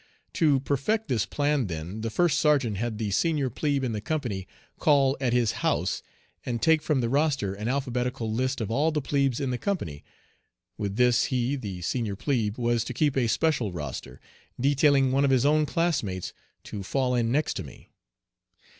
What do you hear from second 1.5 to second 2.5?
then, the first